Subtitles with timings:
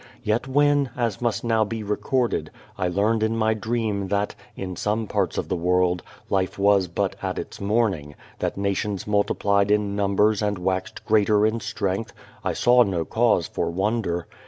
[0.23, 5.05] Yet when, as must now be recorded, I learned in my dream that, in some
[5.05, 10.41] parts of the world, life was but at its morning, that nations multiplied in numbers
[10.41, 14.25] and waxed greater in strength, I saw no cause for wonder.